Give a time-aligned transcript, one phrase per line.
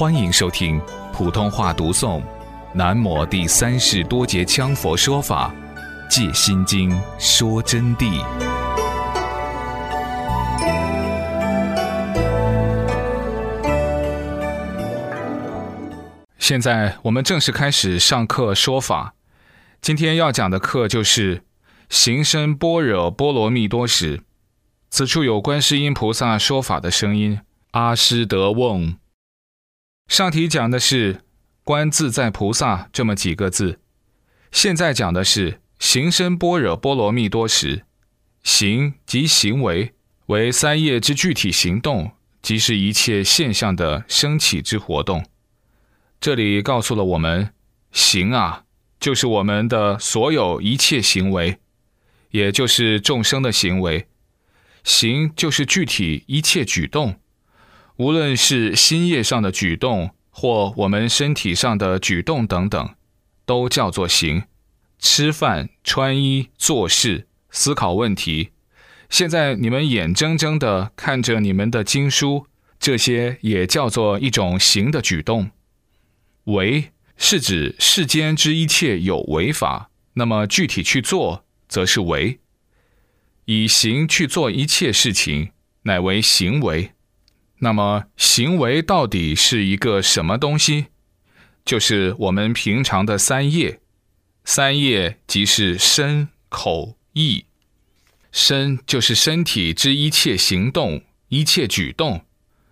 [0.00, 0.80] 欢迎收听
[1.12, 2.22] 普通话读诵
[2.72, 5.54] 《南摩第三世多杰羌佛说法
[6.08, 8.18] 借心经说真谛》。
[16.38, 19.14] 现在我们正式开始上课说法。
[19.82, 21.42] 今天要讲的课就是
[21.90, 24.22] 行深般若波罗蜜多时。
[24.88, 27.40] 此处有观世音菩萨说法的声音。
[27.72, 28.96] 阿施德翁。
[30.10, 31.20] 上题讲的是
[31.62, 33.78] “观自在菩萨”这么几个字，
[34.50, 37.84] 现在讲的是“行深般若波罗蜜多时”。
[38.42, 39.94] 行即行为，
[40.26, 42.10] 为三业之具体行动，
[42.42, 45.24] 即是一切现象的升起之活动。
[46.20, 47.54] 这里告诉了我们，
[47.92, 48.64] 行啊，
[48.98, 51.58] 就是我们的所有一切行为，
[52.32, 54.08] 也就是众生的行为。
[54.82, 57.19] 行就是具体一切举动。
[58.00, 62.94] 无论是心业上的举动，或我们身体上的举动等等，
[63.44, 64.44] 都叫做行。
[64.98, 68.52] 吃饭、穿衣、做事、思考问题，
[69.10, 72.46] 现在你们眼睁睁地看着你们的经书，
[72.78, 75.50] 这些也叫做一种行的举动。
[76.44, 82.38] 为是指世间之一切有为法，那么具体去做，则是为。
[83.44, 85.50] 以行去做一切事情，
[85.82, 86.92] 乃为行为。
[87.62, 90.86] 那么，行为到底是一个什么东西？
[91.62, 93.80] 就是我们平常的三业。
[94.44, 97.44] 三业即是身、口、意。
[98.32, 102.20] 身就是身体之一切行动、一切举动；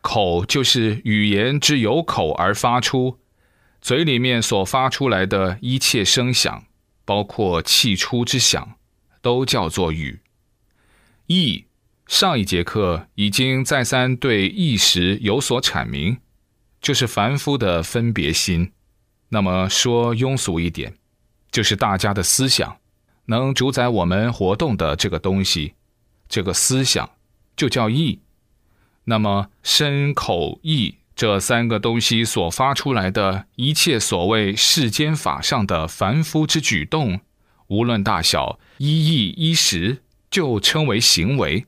[0.00, 3.18] 口就是语言之由口而发出，
[3.82, 6.64] 嘴里面所发出来的一切声响，
[7.04, 8.76] 包括气出之响，
[9.20, 10.20] 都叫做语。
[11.26, 11.66] 意。
[12.08, 16.16] 上一节课已经再三对意识有所阐明，
[16.80, 18.72] 就是凡夫的分别心。
[19.28, 20.94] 那么说庸俗一点，
[21.52, 22.78] 就是大家的思想
[23.26, 25.74] 能主宰我们活动的这个东西，
[26.30, 27.10] 这个思想
[27.54, 28.20] 就叫意。
[29.04, 37.20] 那么身口意这三个东西所发出来的一切所谓世间法上的凡夫之举动，
[37.66, 41.66] 无论大小，一意一时，就称为行为。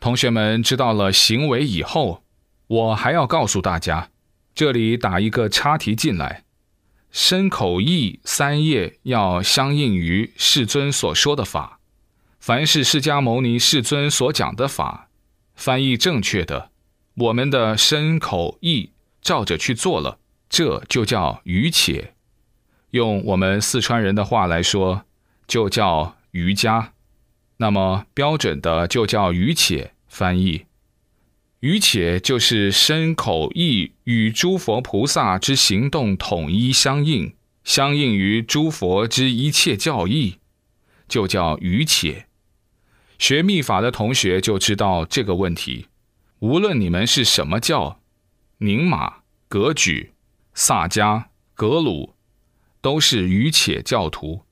[0.00, 2.22] 同学们知道了行为以后，
[2.68, 4.10] 我还要告诉大家，
[4.54, 6.44] 这里打一个插题进来：
[7.10, 11.80] 身口意三业要相应于世尊所说的法。
[12.38, 15.08] 凡是释迦牟尼世尊所讲的法，
[15.54, 16.70] 翻译正确的，
[17.14, 22.14] 我们的身口意照着去做了，这就叫瑜且。
[22.92, 25.02] 用我们四川人的话来说，
[25.46, 26.92] 就叫瑜伽。
[27.58, 30.66] 那么标准的就叫于且翻译，
[31.60, 40.38] 于且就是身口意与诸佛菩萨之行动统一相应，相应于诸佛之一切教义，
[41.08, 42.26] 就叫于且。
[43.18, 45.88] 学密法的同学就知道这个问题。
[46.38, 48.00] 无论你们是什么教，
[48.58, 50.12] 宁玛、格举、
[50.54, 51.24] 萨迦、
[51.54, 52.14] 格鲁，
[52.80, 54.42] 都是于且教徒，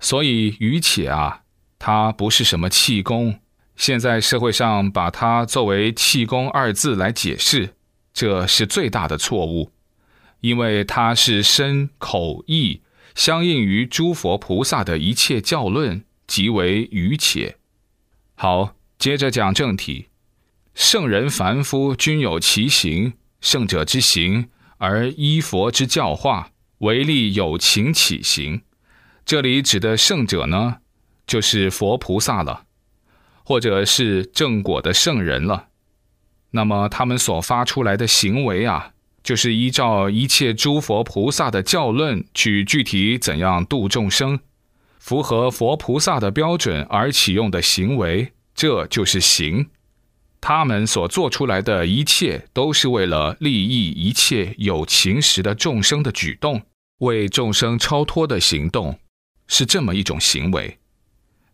[0.00, 1.41] 所以于且啊。
[1.84, 3.40] 它不是什么气功，
[3.74, 7.74] 现在社会上把它作为气功二字来解释，
[8.14, 9.72] 这是最大的错误，
[10.42, 12.82] 因为它是身口意
[13.16, 17.56] 相应于诸佛菩萨的一切教论，即为愚且。
[18.36, 20.06] 好，接着讲正题，
[20.76, 28.62] 圣人凡夫均有其行，圣者之行而依佛之教化，唯利有情起行。
[29.24, 30.76] 这里指的圣者呢？
[31.32, 32.66] 就是佛菩萨了，
[33.42, 35.68] 或者是正果的圣人了。
[36.50, 44.40] 那么他们所发出来的行为啊，就是依照一切诸佛菩萨的教论去具体怎样度众生，
[44.98, 49.70] 符合佛菩萨的标准而启用的行为，这就是行。
[50.38, 56.60] 他们所做出来的一切，都是为了利益一切有情时的众生的举动，
[56.98, 58.98] 为众生超脱的行动，
[59.46, 60.76] 是这么一种行为。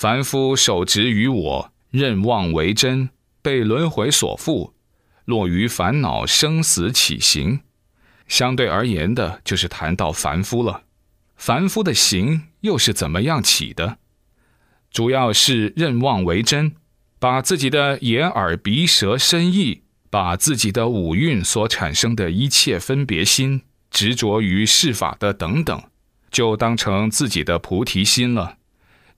[0.00, 3.10] 凡夫守执于我，任妄为真，
[3.42, 4.72] 被轮回所缚，
[5.26, 7.60] 落于烦恼生死起行。
[8.26, 10.84] 相对而言的，就是谈到凡夫了。
[11.36, 13.98] 凡夫的行又是怎么样起的？
[14.90, 16.72] 主要是任妄为真，
[17.18, 23.60] 把自己的眼耳鼻舌身意，把自己的五蕴所产生的一切分别心、
[23.90, 25.82] 执着于世法的等等，
[26.30, 28.56] 就当成自己的菩提心了。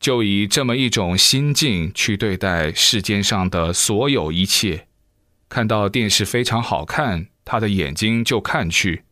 [0.03, 4.89] 就以这么一种心境去对待世间上的所有一切，
[5.49, 9.05] 看到电视非常好看，他的眼睛就看去，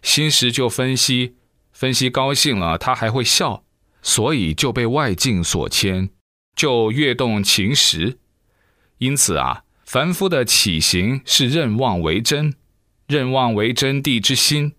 [0.00, 1.34] 心识就分析，
[1.70, 3.62] 分析高兴了，他还会笑，
[4.00, 6.08] 所以就被外境所牵，
[6.56, 8.16] 就跃动情识。
[8.96, 12.54] 因此啊，凡夫的起行是任妄为真，
[13.06, 14.72] 任妄为真谛之心，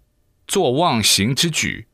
[0.47, 1.88] 作妄行之举。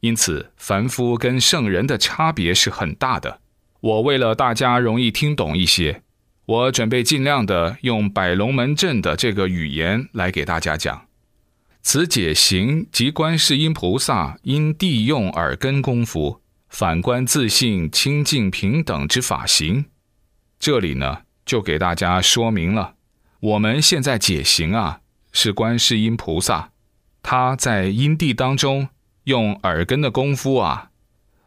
[0.00, 3.40] 因此，凡夫跟圣人的差别是很大的。
[3.80, 6.02] 我为了大家容易听懂一些，
[6.46, 11.06] 我准备尽量的用百龙门阵的这个语言来给大家讲。
[11.82, 19.86] 此解行即观世音菩萨因地用耳根功夫，反观自信清净平等之法行。
[20.60, 22.94] 这里呢，就给大家说明了，
[23.40, 25.00] 我们现在解行啊，
[25.32, 26.70] 是观世音菩萨，
[27.22, 28.88] 他在因地当中。
[29.28, 30.88] 用耳根的功夫啊，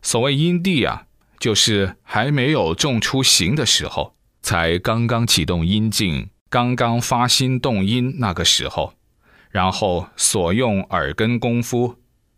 [0.03, 1.07] 所谓因地啊，
[1.39, 4.13] 就是还没有种出形的时候，
[4.43, 8.93] 才刚刚启动阴境，刚刚发心动因那个时候，
[9.49, 11.95] 然后所用耳根功夫，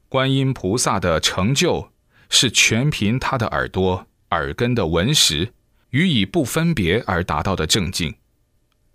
[0.07, 1.90] 观音菩萨的成就
[2.30, 5.51] 是全凭他的耳朵、耳根的闻识，
[5.90, 8.16] 予以不分别而达到的正境。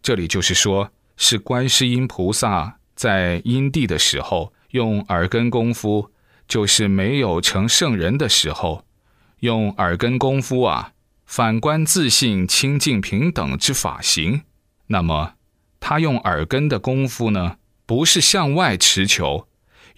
[0.01, 6.11] 这里就是说，是观世音菩萨在因地的时候用耳根功夫。
[6.49, 8.85] 就是没有成圣人的时候，
[9.41, 10.93] 用耳根功夫啊，
[11.27, 14.41] 反观自信清净平等之法行。
[14.87, 15.35] 那么，
[15.79, 19.47] 他用耳根的功夫呢，不是向外持求，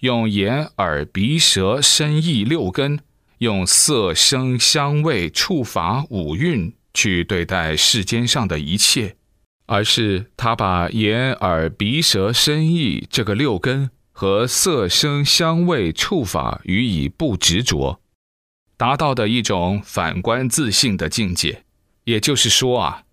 [0.01, 2.99] 用眼耳鼻舌身意六根，
[3.37, 9.15] 用色声香味触法五蕴去对待世间上的一切，
[9.67, 13.89] 而是他把眼耳鼻舌身意这个六根。
[14.11, 17.99] 和色声香味触法予以不执着，
[18.77, 21.63] 达到的一种反观自性的境界。
[22.03, 23.03] 也就是说啊，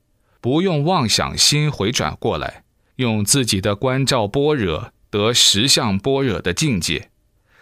[0.41, 2.65] 不用妄想心回转过来，
[2.97, 7.11] 用自己的观照般若得实相般若的境界，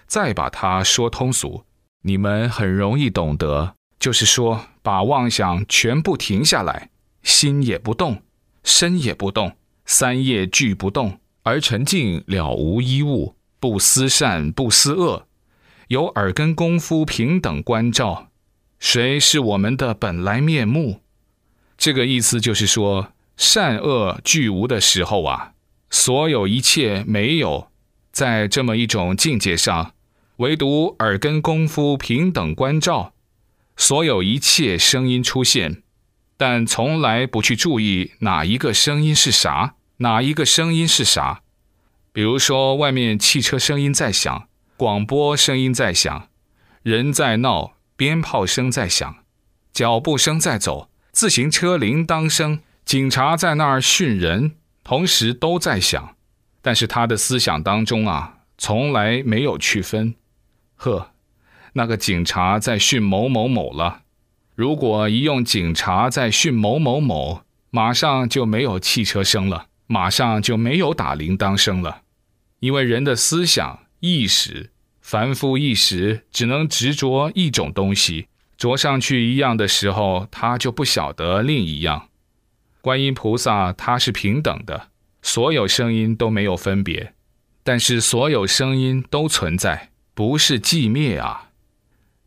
[0.07, 1.65] 再把它说通俗，
[2.03, 3.75] 你们很容易懂得。
[3.99, 6.91] 就是说，把妄想全部停下来，
[7.23, 8.23] 心也不动，
[8.63, 13.37] 身也不动，三业俱不动，而沉静了无一物。
[13.59, 15.27] 不思善，不思恶，
[15.89, 18.29] 有耳根功夫平等关照，
[18.79, 21.01] 谁是我们的本来面目？
[21.79, 25.55] 这个意思就是说，善恶俱无的时候啊，
[25.89, 27.69] 所有一切没有，
[28.13, 29.95] 在这么一种境界上，
[30.37, 33.15] 唯独耳根功夫平等关照，
[33.77, 35.83] 所有一切声音出现，
[36.37, 41.43] 但从来不去注意哪一个声音是啥，哪一个声音是啥。
[42.13, 46.29] 比如说，外面汽车声音在响，广播声音在响，
[46.83, 49.17] 人在闹，鞭炮声在响，
[49.73, 56.17] 脚步声在走，自行车铃铛声，警察在那儿训人，同时都在响。
[56.63, 60.15] 但是他的思想当中啊，从来没有区分。
[60.75, 61.13] 呵，
[61.75, 64.03] 那个警察在训某某某了。
[64.55, 72.03] 如果一用警察在训某某某，马上就没有汽车声了，马上就没有打铃铛声了。
[72.61, 82.09] 因为人的思想意识，凡夫意识只能执着一种东西，着上去一样的时候，他就不晓得另一样。
[82.81, 84.89] 观音菩萨他是平等的，
[85.23, 87.13] 所有声音都没有分别，
[87.63, 91.51] 但是所有声音都存在，不是寂灭啊。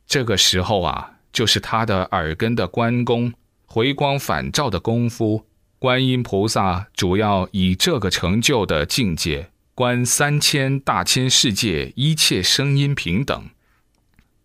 [0.06, 3.34] 这个时候啊，就是他的耳根的关公
[3.66, 5.46] 回光返照的功夫。
[5.80, 9.50] 观音菩萨主要以这个成就的境界。
[9.74, 13.50] 观三千大千世界一切声音平等，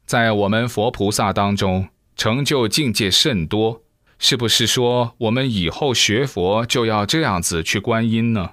[0.06, 3.82] 在我们佛菩萨当中成就境界甚多，
[4.16, 8.52] 是不是说我们以后学佛就要这样子去观音呢？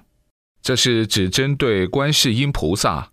[0.60, 3.12] 这是只针对观世音菩萨。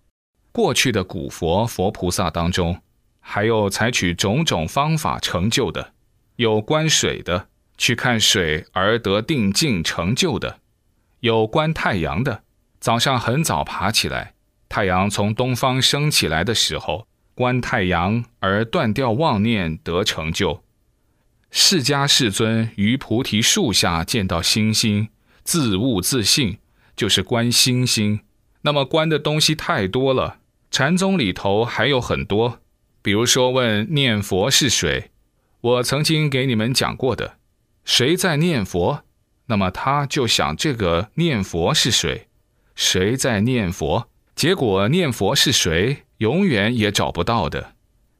[0.50, 2.80] 过去的古佛佛菩萨当中，
[3.20, 5.92] 还有采取种种方法成就的，
[6.34, 7.49] 有观水的，
[7.80, 10.60] 去看水而得定境成就的，
[11.20, 12.42] 有观太阳的。
[12.78, 14.34] 早上很早爬起来，
[14.68, 20.62] 太阳从东方升起来的时候，观太阳而断掉妄念得成就。
[21.50, 25.08] 释迦世尊于菩提树下见到星星，
[25.42, 26.58] 自悟自信，
[26.94, 28.20] 就是观星星。
[28.60, 30.36] 那么观的东西太多了，
[30.70, 32.60] 禅宗里头还有很多，
[33.00, 35.10] 比如说问念佛是谁，
[35.62, 37.38] 我曾经给你们讲过的，
[37.84, 39.02] 谁在念佛，
[39.46, 42.28] 那么他就想这个念佛是谁。
[42.74, 44.08] 谁在念佛？
[44.34, 47.74] 结果念佛是谁，永远也找不到的。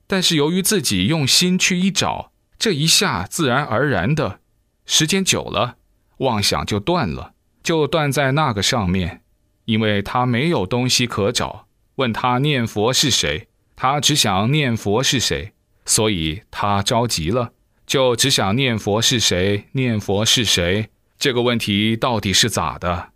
[0.06, 4.40] 但是由于自己用心去一找，这一下自然而然的，
[4.84, 5.76] 时间久了，
[6.18, 9.22] 妄想就断了，就断在那个上面。
[9.66, 11.68] 因为他没有东西可找。
[11.94, 15.52] 问他念佛是谁，他只想念佛是谁，
[15.84, 17.52] 所以他着急了，
[17.90, 20.90] 就只想念佛是谁，念佛是谁。
[21.18, 23.08] 这个问题到底是咋的？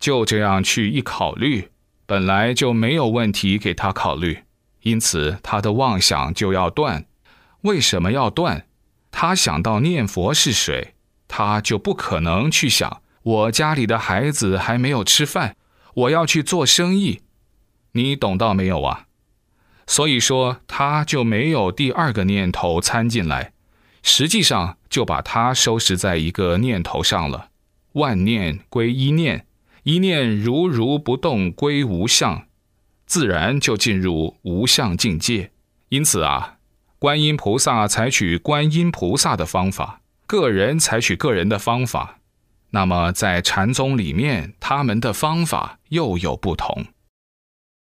[0.00, 1.68] 就这样去一考虑，
[2.06, 4.38] 本来就没有问题给他考虑，
[4.84, 7.04] 因此他的妄想就要断。
[7.60, 8.64] 为什么要断？
[9.10, 10.94] 他想到念佛是谁，
[11.28, 15.56] 他就不可能去想我家里的孩子还没有吃饭，
[15.92, 17.20] 我要去做生意。
[17.92, 19.08] 你懂到没有啊？
[19.86, 23.51] 所以说他就没有第二个念头参进来，
[24.02, 27.48] 实际上就把它收拾在一个念头上了。
[27.92, 29.46] 万念归一念。
[29.84, 32.46] 一念如如不动归无相，
[33.04, 35.50] 自然就进入无相境界。
[35.88, 36.58] 因此啊，
[37.00, 42.20] 观音菩萨采取观音菩萨的方法，个人采取个人的方法。
[42.70, 46.86] 那么在禅宗里面，他们的方法又有不同。